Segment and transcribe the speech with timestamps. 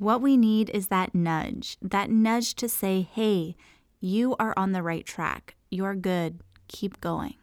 [0.00, 3.54] What we need is that nudge, that nudge to say, hey,
[4.00, 5.56] you are on the right track.
[5.70, 6.40] You're good.
[6.68, 7.34] Keep going.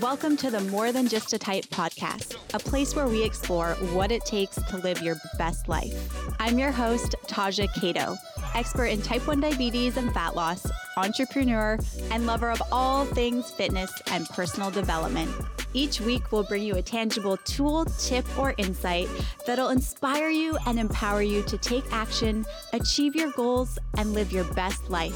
[0.00, 4.10] Welcome to the More Than Just a Type podcast, a place where we explore what
[4.10, 5.94] it takes to live your best life.
[6.40, 8.16] I'm your host, Taja Cato,
[8.56, 10.66] expert in type 1 diabetes and fat loss,
[10.96, 11.78] entrepreneur,
[12.10, 15.30] and lover of all things fitness and personal development.
[15.76, 19.10] Each week, we'll bring you a tangible tool, tip, or insight
[19.46, 24.44] that'll inspire you and empower you to take action, achieve your goals, and live your
[24.54, 25.14] best life.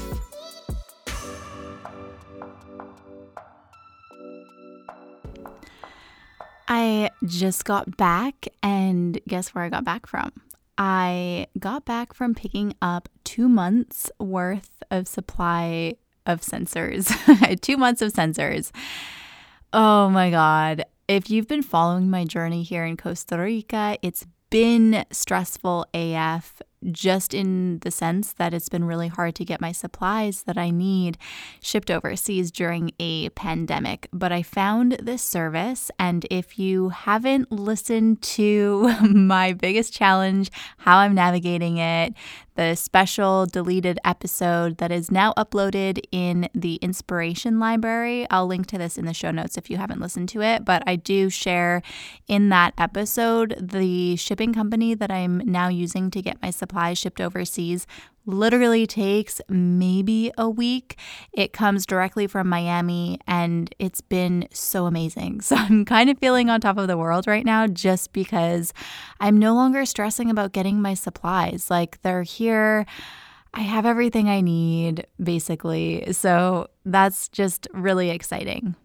[6.67, 10.31] I just got back, and guess where I got back from?
[10.77, 15.95] I got back from picking up two months worth of supply
[16.27, 17.09] of sensors,
[17.61, 18.71] two months of sensors.
[19.73, 20.83] Oh my God.
[21.07, 27.33] If you've been following my journey here in Costa Rica, it's been stressful AF just
[27.33, 31.17] in the sense that it's been really hard to get my supplies that I need
[31.61, 34.07] shipped overseas during a pandemic.
[34.11, 40.97] But I found this service, and if you haven't listened to my biggest challenge, how
[40.97, 42.13] I'm navigating it,
[42.61, 48.27] the special deleted episode that is now uploaded in the inspiration library.
[48.29, 50.83] I'll link to this in the show notes if you haven't listened to it, but
[50.85, 51.81] I do share
[52.27, 57.19] in that episode the shipping company that I'm now using to get my supplies shipped
[57.19, 57.87] overseas
[58.25, 60.97] literally takes maybe a week.
[61.33, 65.41] It comes directly from Miami and it's been so amazing.
[65.51, 68.73] So I'm kind of feeling on top of the world right now just because
[69.19, 71.69] I'm no longer stressing about getting my supplies.
[71.69, 72.85] Like they're here.
[73.53, 76.13] I have everything I need basically.
[76.13, 78.75] So that's just really exciting.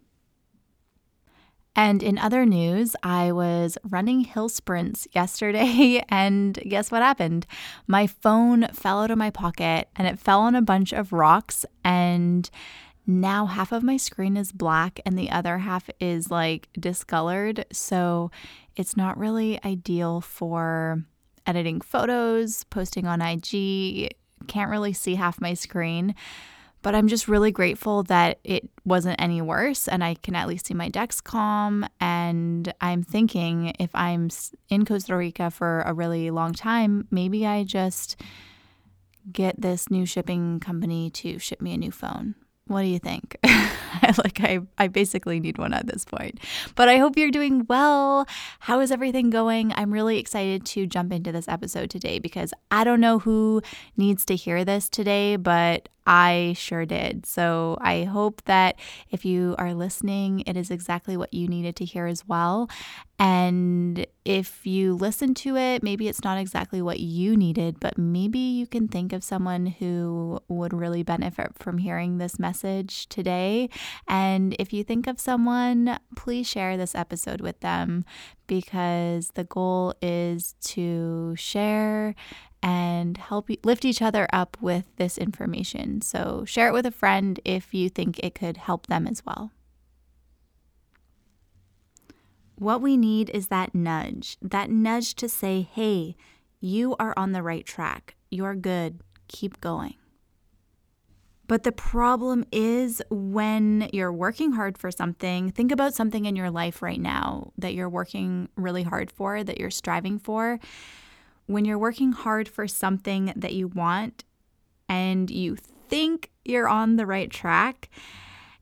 [1.77, 7.47] And in other news, I was running hill sprints yesterday, and guess what happened?
[7.87, 11.67] My phone fell out of my pocket and it fell on a bunch of rocks.
[11.85, 12.49] And
[13.07, 17.67] now half of my screen is black and the other half is like discolored.
[17.71, 18.31] So
[18.75, 21.05] it's not really ideal for
[21.47, 24.15] editing photos, posting on IG.
[24.49, 26.15] Can't really see half my screen.
[26.87, 30.67] But I'm just really grateful that it wasn't any worse and I can at least
[30.67, 31.89] see my Dexcom.
[31.99, 34.29] And I'm thinking if I'm
[34.69, 38.15] in Costa Rica for a really long time, maybe I just
[39.33, 42.37] get this new shipping company to ship me a new phone.
[42.69, 43.37] What do you think?
[43.45, 46.41] like I I basically need one at this point.
[46.75, 48.27] But I hope you're doing well.
[48.61, 49.73] How is everything going?
[49.77, 53.63] I'm really excited to jump into this episode today because I don't know who
[53.97, 57.27] needs to hear this today, but I sure did.
[57.27, 58.77] So I hope that
[59.11, 62.71] if you are listening, it is exactly what you needed to hear as well.
[63.19, 68.39] And if you listen to it, maybe it's not exactly what you needed, but maybe
[68.39, 73.71] you can think of someone who would really benefit from hearing this message today.
[74.07, 78.05] And if you think of someone, please share this episode with them
[78.47, 82.15] because the goal is to share
[82.63, 86.03] and help lift each other up with this information.
[86.03, 89.53] So share it with a friend if you think it could help them as well.
[92.57, 96.17] What we need is that nudge, that nudge to say, hey,
[96.61, 98.17] you are on the right track.
[98.31, 99.01] You're good.
[99.29, 99.95] Keep going.
[101.49, 106.51] But the problem is when you're working hard for something, think about something in your
[106.51, 110.59] life right now that you're working really hard for, that you're striving for
[111.47, 114.25] when you're working hard for something that you want
[114.89, 115.57] and you
[115.89, 117.89] think you're on the right track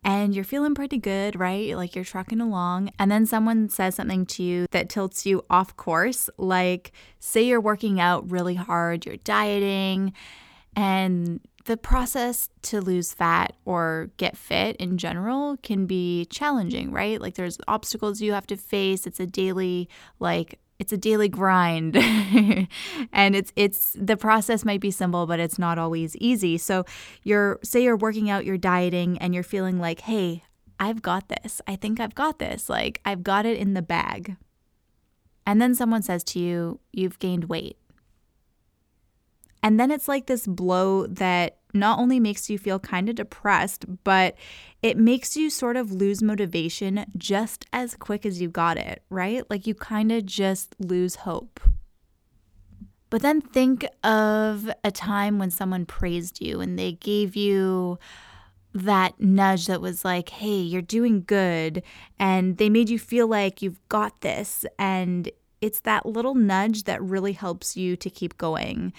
[0.04, 1.76] and you're feeling pretty good, right?
[1.76, 5.76] Like you're trucking along, and then someone says something to you that tilts you off
[5.76, 6.28] course.
[6.36, 10.12] Like, say you're working out really hard, you're dieting,
[10.76, 17.20] and the process to lose fat or get fit in general can be challenging, right?
[17.20, 19.06] Like there's obstacles you have to face.
[19.06, 19.88] It's a daily
[20.20, 21.96] like it's a daily grind.
[23.12, 26.58] And it's it's the process might be simple but it's not always easy.
[26.58, 26.84] So
[27.22, 30.42] you're say you're working out you're dieting and you're feeling like hey
[30.80, 31.60] i've got this.
[31.66, 32.68] I think i've got this.
[32.68, 34.36] Like i've got it in the bag.
[35.46, 37.76] And then someone says to you you've gained weight
[39.64, 43.86] and then it's like this blow that not only makes you feel kind of depressed,
[44.04, 44.36] but
[44.82, 49.42] it makes you sort of lose motivation just as quick as you got it, right?
[49.48, 51.60] Like you kind of just lose hope.
[53.08, 57.98] But then think of a time when someone praised you and they gave you
[58.74, 61.82] that nudge that was like, hey, you're doing good.
[62.18, 64.66] And they made you feel like you've got this.
[64.78, 65.30] And
[65.62, 68.92] it's that little nudge that really helps you to keep going.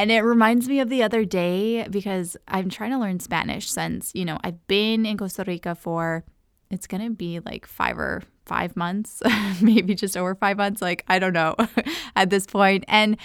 [0.00, 4.10] And it reminds me of the other day because I'm trying to learn Spanish since,
[4.14, 6.24] you know, I've been in Costa Rica for
[6.70, 9.22] it's going to be like 5 or 5 months,
[9.60, 11.54] maybe just over 5 months, like I don't know
[12.16, 12.86] at this point.
[12.88, 13.18] And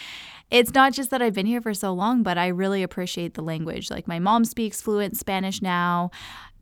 [0.52, 3.42] it's not just that I've been here for so long, but I really appreciate the
[3.42, 3.90] language.
[3.90, 6.12] Like my mom speaks fluent Spanish now.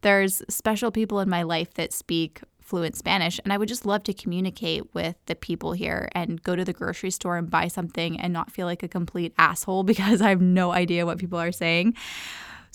[0.02, 3.40] There's special people in my life that speak fluent Spanish.
[3.44, 6.74] And I would just love to communicate with the people here and go to the
[6.74, 10.42] grocery store and buy something and not feel like a complete asshole because I have
[10.42, 11.96] no idea what people are saying.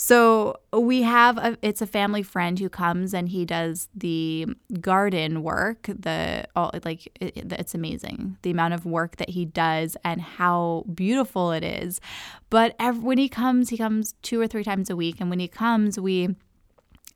[0.00, 4.46] So we have a, it's a family friend who comes and he does the
[4.80, 5.88] garden work.
[5.88, 10.84] The all like it, it's amazing the amount of work that he does and how
[10.94, 12.00] beautiful it is.
[12.48, 15.40] But every, when he comes, he comes two or three times a week, and when
[15.40, 16.36] he comes, we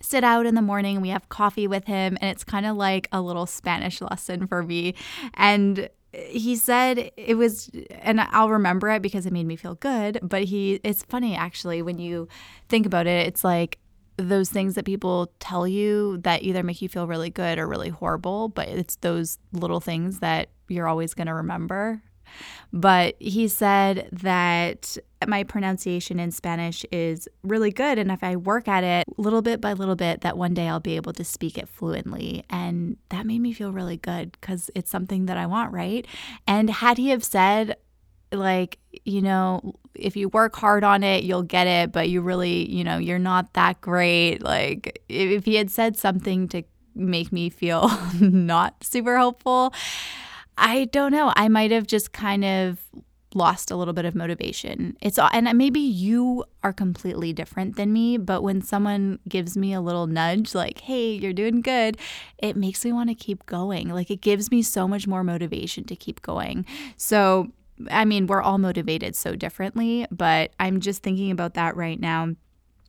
[0.03, 3.09] sit out in the morning, we have coffee with him, and it's kind of like
[3.13, 4.95] a little Spanish lesson for me.
[5.35, 7.71] And he said it was
[8.03, 11.81] and I'll remember it because it made me feel good, but he it's funny actually
[11.81, 12.29] when you
[12.69, 13.79] think about it, it's like
[14.19, 17.89] those things that people tell you that either make you feel really good or really
[17.89, 22.03] horrible, but it's those little things that you're always going to remember
[22.73, 24.97] but he said that
[25.27, 27.99] my pronunciation in Spanish is really good.
[27.99, 30.81] And if I work at it little bit by little bit, that one day I'll
[30.81, 32.45] be able to speak it fluently.
[32.51, 36.07] And that made me feel really good because it's something that I want, right?
[36.47, 37.77] And had he have said,
[38.33, 42.71] like, you know, if you work hard on it, you'll get it, but you really,
[42.71, 44.43] you know, you're not that great.
[44.43, 46.63] Like, if he had said something to
[46.95, 47.91] make me feel
[48.21, 49.75] not super helpful,
[50.57, 51.33] I don't know.
[51.37, 52.79] I might have just kind of
[53.35, 54.97] lost a little bit of motivation.
[55.01, 59.81] It's and maybe you are completely different than me, but when someone gives me a
[59.81, 61.97] little nudge like, "Hey, you're doing good,"
[62.39, 63.89] it makes me want to keep going.
[63.89, 66.67] Like it gives me so much more motivation to keep going.
[66.97, 67.49] So,
[67.91, 72.35] I mean, we're all motivated so differently, but I'm just thinking about that right now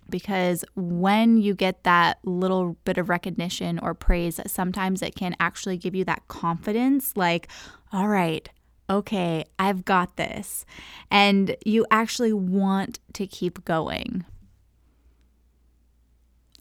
[0.09, 5.77] because when you get that little bit of recognition or praise, sometimes it can actually
[5.77, 7.47] give you that confidence like,
[7.91, 8.49] all right,
[8.89, 10.65] okay, I've got this.
[11.09, 14.25] And you actually want to keep going.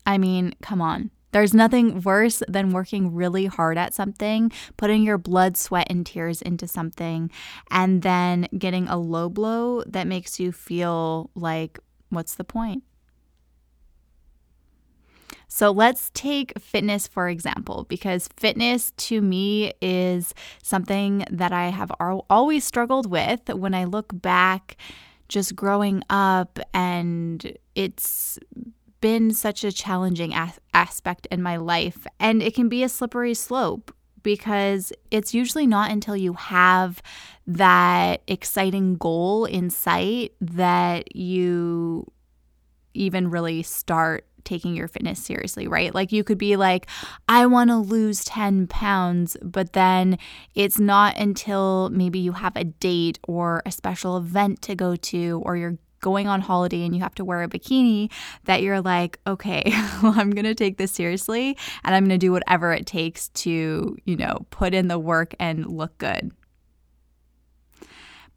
[0.06, 1.10] I mean, come on.
[1.32, 6.42] There's nothing worse than working really hard at something, putting your blood, sweat, and tears
[6.42, 7.30] into something,
[7.70, 11.78] and then getting a low blow that makes you feel like,
[12.10, 12.82] what's the point?
[15.54, 20.32] So let's take fitness for example, because fitness to me is
[20.62, 24.78] something that I have always struggled with when I look back
[25.28, 28.38] just growing up, and it's
[29.02, 32.06] been such a challenging as- aspect in my life.
[32.18, 37.02] And it can be a slippery slope because it's usually not until you have
[37.46, 42.10] that exciting goal in sight that you
[42.94, 45.94] even really start taking your fitness seriously, right?
[45.94, 46.86] Like you could be like,
[47.28, 50.18] I want to lose 10 pounds, but then
[50.54, 55.42] it's not until maybe you have a date or a special event to go to
[55.44, 58.10] or you're going on holiday and you have to wear a bikini
[58.44, 59.62] that you're like, okay,
[60.02, 63.28] well, I'm going to take this seriously and I'm going to do whatever it takes
[63.28, 66.32] to, you know, put in the work and look good.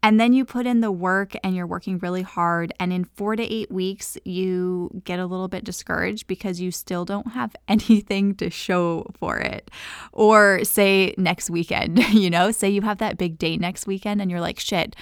[0.06, 2.72] And then you put in the work and you're working really hard.
[2.78, 7.04] And in four to eight weeks, you get a little bit discouraged because you still
[7.04, 9.68] don't have anything to show for it.
[10.12, 14.30] Or say next weekend, you know, say you have that big date next weekend and
[14.30, 14.94] you're like, shit,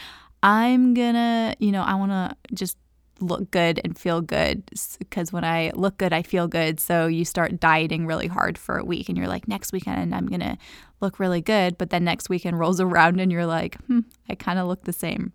[0.42, 2.78] I'm gonna, you know, I wanna just
[3.20, 4.62] look good and feel good
[4.98, 6.80] because when I look good, I feel good.
[6.80, 10.26] So you start dieting really hard for a week and you're like, next weekend, I'm
[10.26, 10.58] going to
[11.00, 11.78] look really good.
[11.78, 14.92] But then next weekend rolls around and you're like, hmm, I kind of look the
[14.92, 15.32] same.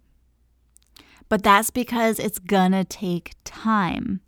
[1.29, 4.21] But that's because it's going to take time.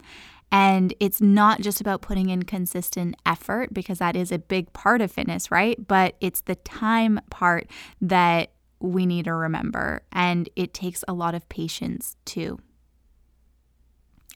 [0.51, 5.01] And it's not just about putting in consistent effort because that is a big part
[5.01, 5.77] of fitness, right?
[5.88, 7.67] But it's the time part
[8.01, 10.01] that we need to remember.
[10.12, 12.60] And it takes a lot of patience too.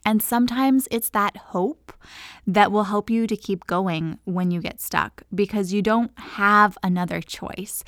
[0.06, 1.92] And sometimes it's that hope
[2.46, 6.78] that will help you to keep going when you get stuck because you don't have
[6.84, 7.82] another choice.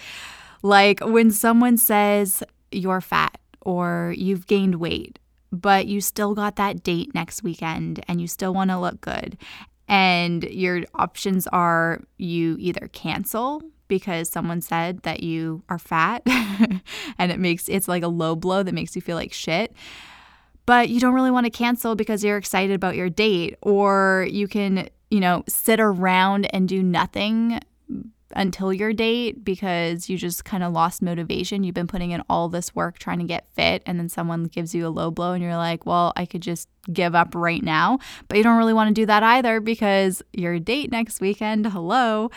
[0.60, 5.20] Like when someone says you're fat or you've gained weight,
[5.52, 9.38] but you still got that date next weekend and you still want to look good.
[9.86, 17.32] And your options are you either cancel because someone said that you are fat and
[17.32, 19.72] it makes it's like a low blow that makes you feel like shit
[20.68, 24.46] but you don't really want to cancel because you're excited about your date, or you
[24.46, 27.58] can, you know, sit around and do nothing
[28.36, 31.64] until your date because you just kind of lost motivation.
[31.64, 34.74] You've been putting in all this work trying to get fit, and then someone gives
[34.74, 37.98] you a low blow, and you're like, well, I could just give up right now.
[38.28, 42.30] But you don't really want to do that either because your date next weekend, hello.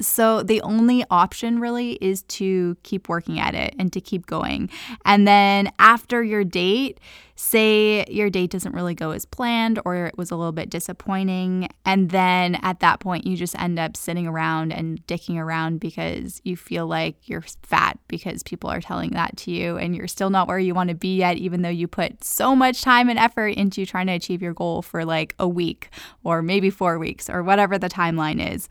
[0.00, 4.70] So the only option really is to keep working at it and to keep going.
[5.04, 6.98] And then after your date,
[7.36, 11.68] say your date doesn't really go as planned or it was a little bit disappointing.
[11.84, 16.40] And then at that point, you just end up sitting around and dicking around because
[16.44, 20.30] you feel like you're fat because people are telling that to you and you're still
[20.30, 23.18] not where you want to be yet, even though you put so much time and
[23.18, 25.90] effort into trying to achieve your goal for like a week
[26.22, 28.68] or maybe four weeks or whatever the timeline is.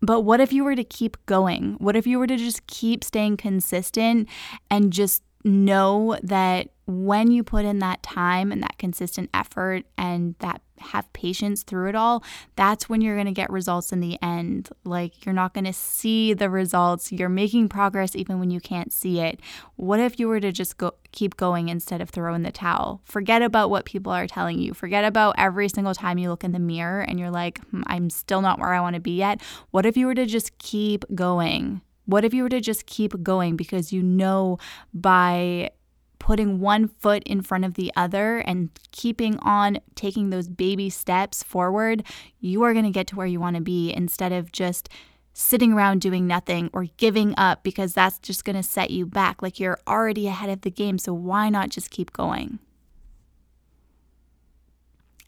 [0.00, 1.74] But what if you were to keep going?
[1.78, 4.28] What if you were to just keep staying consistent
[4.70, 10.34] and just know that when you put in that time and that consistent effort and
[10.40, 12.22] that have patience through it all,
[12.56, 14.68] that's when you're going to get results in the end.
[14.84, 17.10] Like you're not going to see the results.
[17.10, 19.40] You're making progress even when you can't see it.
[19.76, 23.00] What if you were to just go keep going instead of throwing the towel?
[23.04, 24.74] Forget about what people are telling you.
[24.74, 28.10] Forget about every single time you look in the mirror and you're like, hmm, I'm
[28.10, 29.40] still not where I want to be yet.
[29.70, 31.80] What if you were to just keep going?
[32.06, 34.58] What if you were to just keep going because you know
[34.92, 35.70] by
[36.18, 41.42] putting one foot in front of the other and keeping on taking those baby steps
[41.42, 42.02] forward,
[42.40, 44.88] you are going to get to where you want to be instead of just
[45.34, 49.42] sitting around doing nothing or giving up because that's just going to set you back.
[49.42, 52.58] Like you're already ahead of the game, so why not just keep going?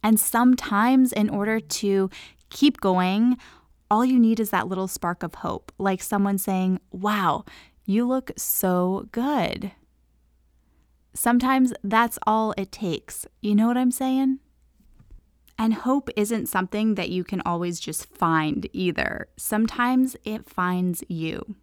[0.02, 2.08] And sometimes, in order to
[2.48, 3.36] keep going,
[3.90, 7.44] all you need is that little spark of hope, like someone saying, Wow,
[7.84, 9.72] you look so good.
[11.14, 13.26] Sometimes that's all it takes.
[13.40, 14.40] You know what I'm saying?
[15.58, 19.28] And hope isn't something that you can always just find either.
[19.38, 21.56] Sometimes it finds you.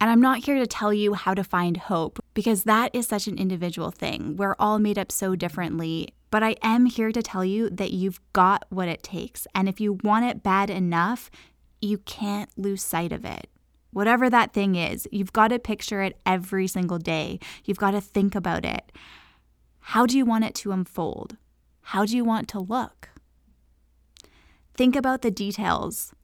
[0.00, 3.28] And I'm not here to tell you how to find hope because that is such
[3.28, 4.36] an individual thing.
[4.36, 6.14] We're all made up so differently.
[6.34, 9.46] But I am here to tell you that you've got what it takes.
[9.54, 11.30] And if you want it bad enough,
[11.80, 13.48] you can't lose sight of it.
[13.92, 17.38] Whatever that thing is, you've got to picture it every single day.
[17.64, 18.90] You've got to think about it.
[19.78, 21.36] How do you want it to unfold?
[21.82, 23.10] How do you want to look?
[24.76, 26.14] Think about the details.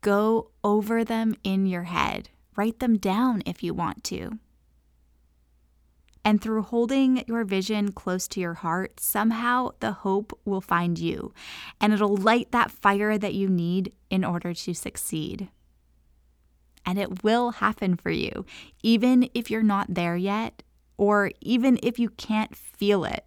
[0.00, 2.30] Go over them in your head.
[2.56, 4.38] Write them down if you want to.
[6.24, 11.32] And through holding your vision close to your heart, somehow the hope will find you
[11.80, 15.48] and it'll light that fire that you need in order to succeed
[16.88, 18.46] and it will happen for you,
[18.82, 20.62] even if you're not there yet,
[20.96, 23.26] or even if you can't feel it.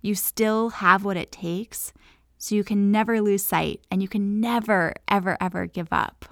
[0.00, 1.92] You still have what it takes,
[2.38, 6.24] so you can never lose sight and you can never, ever, ever give up.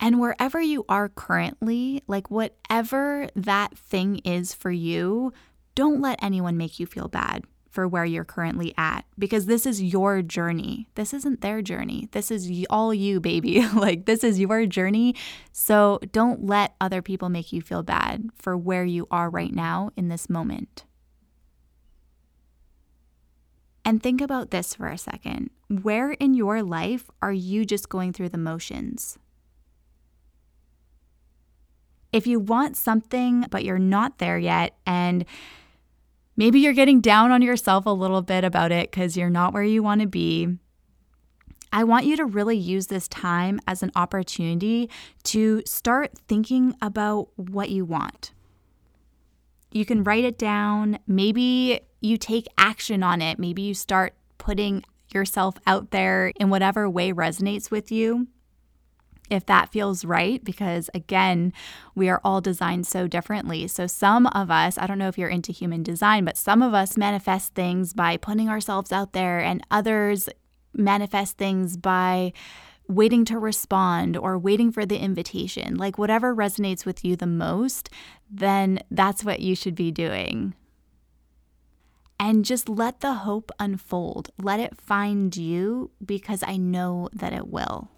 [0.00, 5.32] And wherever you are currently, like whatever that thing is for you,
[5.74, 9.82] don't let anyone make you feel bad for where you're currently at because this is
[9.82, 10.88] your journey.
[10.94, 12.08] This isn't their journey.
[12.12, 13.64] This is all you, baby.
[13.74, 15.14] like, this is your journey.
[15.52, 19.90] So don't let other people make you feel bad for where you are right now
[19.96, 20.84] in this moment.
[23.84, 25.50] And think about this for a second.
[25.68, 29.18] Where in your life are you just going through the motions?
[32.12, 35.24] If you want something, but you're not there yet, and
[36.40, 39.62] Maybe you're getting down on yourself a little bit about it because you're not where
[39.62, 40.56] you want to be.
[41.70, 44.88] I want you to really use this time as an opportunity
[45.24, 48.32] to start thinking about what you want.
[49.70, 50.98] You can write it down.
[51.06, 53.38] Maybe you take action on it.
[53.38, 58.28] Maybe you start putting yourself out there in whatever way resonates with you
[59.30, 61.52] if that feels right, because again,
[61.94, 63.68] we are all designed so differently.
[63.68, 66.74] So, some of us, I don't know if you're into human design, but some of
[66.74, 70.28] us manifest things by putting ourselves out there, and others
[70.74, 72.32] manifest things by
[72.88, 75.76] waiting to respond or waiting for the invitation.
[75.76, 77.88] Like, whatever resonates with you the most,
[78.28, 80.54] then that's what you should be doing.
[82.18, 84.30] And just let the hope unfold.
[84.38, 87.88] Let it find you because I know that it will.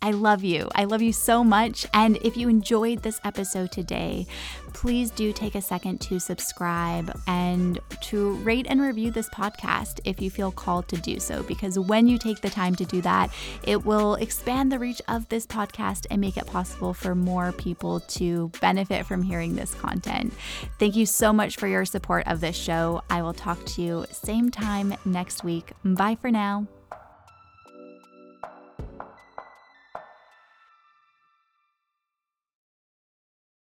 [0.00, 0.68] I love you.
[0.74, 1.84] I love you so much.
[1.92, 4.26] And if you enjoyed this episode today,
[4.72, 10.22] please do take a second to subscribe and to rate and review this podcast if
[10.22, 11.42] you feel called to do so.
[11.42, 13.30] Because when you take the time to do that,
[13.64, 18.00] it will expand the reach of this podcast and make it possible for more people
[18.00, 20.32] to benefit from hearing this content.
[20.78, 23.02] Thank you so much for your support of this show.
[23.10, 25.72] I will talk to you same time next week.
[25.84, 26.68] Bye for now.